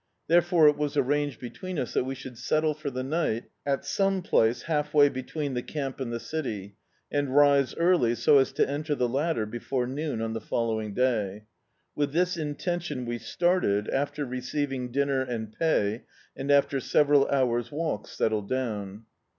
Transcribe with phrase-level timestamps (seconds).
[0.25, 4.23] Therefore it was arranged between us that we should settle for the ni^t at some
[4.23, 6.75] place half way between the camp and the city,
[7.11, 11.43] and rise early so as to enter the latter before noon on the following day.
[11.93, 16.05] With this intention we started, after receiving dinner and pay,
[16.35, 19.03] and after several hours' walk settled down.